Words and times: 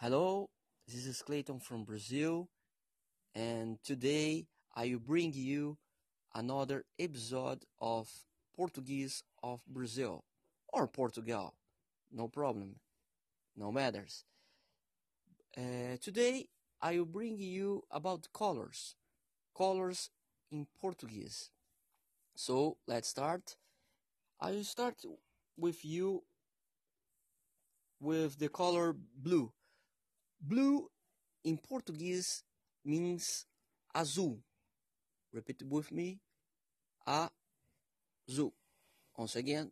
Hello, 0.00 0.48
this 0.86 1.06
is 1.06 1.22
Clayton 1.22 1.58
from 1.58 1.82
Brazil, 1.82 2.48
and 3.34 3.82
today 3.82 4.46
I 4.72 4.90
will 4.90 5.00
bring 5.00 5.32
you 5.32 5.76
another 6.32 6.84
episode 7.00 7.64
of 7.80 8.08
Portuguese 8.56 9.24
of 9.42 9.60
Brazil 9.66 10.22
or 10.72 10.86
Portugal. 10.86 11.56
No 12.12 12.28
problem, 12.28 12.76
no 13.56 13.72
matters. 13.72 14.22
Uh, 15.56 15.96
today 16.00 16.46
I 16.80 16.96
will 16.96 17.04
bring 17.04 17.36
you 17.36 17.82
about 17.90 18.28
colors, 18.32 18.94
colors 19.52 20.10
in 20.52 20.68
Portuguese. 20.80 21.50
So 22.36 22.76
let's 22.86 23.08
start. 23.08 23.56
I 24.40 24.52
will 24.52 24.62
start 24.62 25.02
with 25.56 25.84
you 25.84 26.22
with 27.98 28.38
the 28.38 28.48
color 28.48 28.94
blue. 29.16 29.50
Blue 30.40 30.88
in 31.44 31.58
Portuguese 31.58 32.42
means 32.84 33.46
azul. 33.94 34.38
Repeat 35.32 35.62
with 35.68 35.90
me. 35.92 36.20
Azul. 37.06 38.54
Once 39.16 39.36
again, 39.36 39.70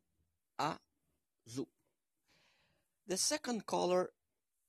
azul. 0.58 1.68
The 3.06 3.16
second 3.16 3.64
color 3.66 4.10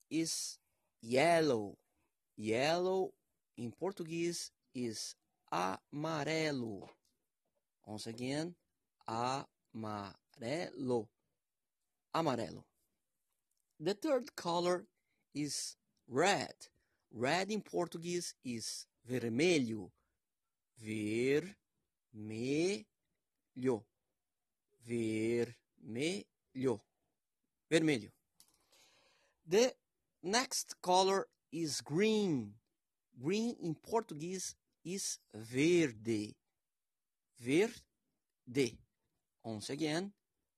is 0.09 0.59
yellow. 1.01 1.77
Yellow 2.37 3.13
in 3.57 3.71
Portuguese 3.71 4.51
is 4.75 5.15
amarelo. 5.51 6.87
Once 7.85 8.05
again, 8.05 8.53
amarelo. 9.09 11.07
Amarelo. 12.15 12.63
The 13.79 13.93
third 13.95 14.35
color 14.35 14.85
is 15.33 15.75
red. 16.07 16.53
Red 17.13 17.51
in 17.51 17.61
Portuguese 17.61 18.33
is 18.43 18.85
vermelho. 19.09 19.89
Vermelho. 20.83 21.45
Vermelho. 24.87 26.79
Vermelho. 27.69 28.09
The 29.47 29.73
next 30.23 30.75
color 30.81 31.27
is 31.51 31.81
green. 31.81 32.53
Green 33.21 33.55
in 33.61 33.75
Portuguese 33.75 34.55
is 34.83 35.19
verde. 35.33 36.35
Verde. 37.39 38.77
Once 39.43 39.69
again, 39.69 40.11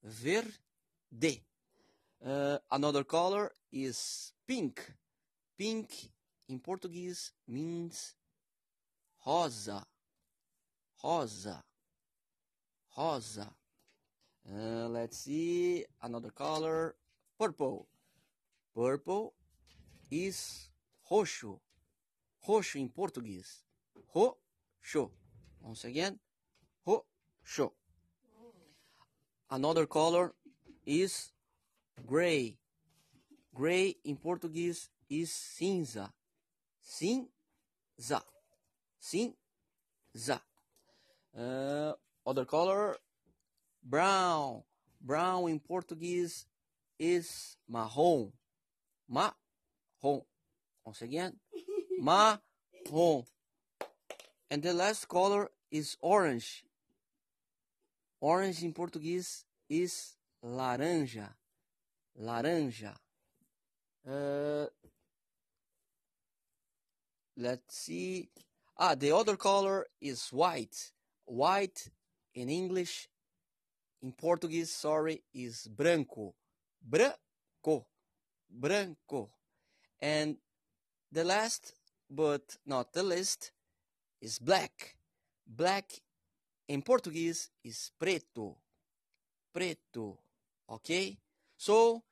verde. 0.03 1.43
Uh, 2.25 2.57
another 2.71 3.03
color 3.03 3.51
is 3.71 4.33
pink. 4.47 4.93
Pink 5.59 5.91
in 6.47 6.57
Portuguese 6.59 7.33
means 7.45 8.15
rosa. 9.27 9.85
Rosa. 11.03 11.61
Rosa. 12.97 13.51
Uh, 14.49 14.87
let's 14.87 15.17
see 15.17 15.83
another 16.01 16.29
color. 16.29 16.95
Purple. 17.37 17.89
Purple 18.73 19.33
is 20.09 20.69
roxo. 21.11 21.59
Roxo 22.47 22.79
in 22.79 22.87
Portuguese. 22.87 23.63
Roxo. 24.15 25.11
Once 25.61 25.83
again. 25.83 26.19
Roxo. 26.87 27.73
Another 29.51 29.85
color 29.85 30.33
is 30.85 31.33
gray. 32.07 32.57
Gray 33.53 33.97
in 34.05 34.15
Portuguese 34.15 34.89
is 35.09 35.31
cinza. 35.31 36.11
Cinza. 36.83 38.21
Cinza. 39.01 40.41
Uh, 41.37 41.93
other 42.25 42.45
color, 42.45 42.95
brown. 43.83 44.63
Brown 45.01 45.49
in 45.49 45.59
Portuguese 45.59 46.45
is 46.99 47.55
marrom. 47.71 48.31
Marrom. 49.09 50.23
Once 50.85 51.01
again, 51.01 51.37
marrom. 52.01 53.25
And 54.51 54.63
the 54.63 54.73
last 54.73 55.07
color 55.07 55.49
is 55.71 55.95
orange. 56.01 56.63
Orange 58.19 58.63
in 58.63 58.73
Portuguese 58.73 59.45
is 59.69 60.15
laranja. 60.43 61.29
Laranja. 62.19 62.95
Uh, 64.07 64.65
let's 67.39 67.77
see. 67.77 68.29
Ah, 68.77 68.95
the 68.95 69.11
other 69.11 69.35
color 69.35 69.87
is 70.01 70.29
white. 70.29 70.91
White 71.25 71.89
in 72.35 72.49
English, 72.49 73.07
in 74.01 74.11
Portuguese, 74.11 74.71
sorry, 74.71 75.23
is 75.33 75.67
branco. 75.67 76.35
Branco. 76.81 77.85
Branco. 78.49 79.29
And 80.01 80.37
the 81.11 81.23
last, 81.23 81.73
but 82.09 82.57
not 82.65 82.93
the 82.93 83.03
least, 83.03 83.51
is 84.21 84.39
black. 84.39 84.95
Black 85.45 85.91
in 86.67 86.81
Portuguese 86.81 87.49
is 87.63 87.91
preto. 87.99 88.57
Preto. 89.53 90.19
Okay? 90.69 91.17
So, 91.57 92.03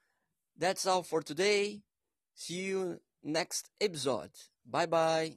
that's 0.57 0.85
all 0.85 1.03
for 1.03 1.21
today. 1.21 1.81
See 2.33 2.66
you 2.66 2.99
next 3.23 3.69
episode. 3.79 4.31
Bye 4.72 4.85
bye. 4.85 5.35